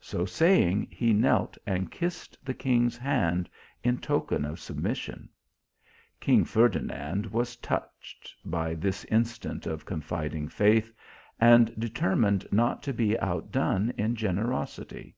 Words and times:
So 0.00 0.24
saying, 0.24 0.88
he 0.90 1.12
knelt 1.12 1.58
and 1.66 1.90
kissed 1.92 2.42
the 2.42 2.54
king 2.54 2.86
s 2.86 2.96
hand 2.96 3.50
in 3.84 3.98
token 3.98 4.46
of 4.46 4.58
submission. 4.58 5.28
King 6.18 6.46
Ferdinand 6.46 7.26
was 7.26 7.56
touched 7.56 8.34
by 8.42 8.72
this 8.72 9.04
instance 9.04 9.66
of 9.66 9.84
confidiog 9.84 10.50
faith, 10.50 10.94
and 11.38 11.78
determined 11.78 12.46
not 12.50 12.82
to 12.84 12.94
be 12.94 13.20
outdone 13.20 13.92
in 13.98 14.14
generosity. 14.16 15.14